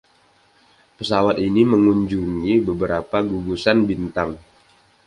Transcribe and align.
Pesawat 0.97 1.37
ini 1.47 1.61
mengunjungi 1.71 2.55
beberapa 2.69 3.17
gugusan 3.31 3.77
bintang. 3.89 4.29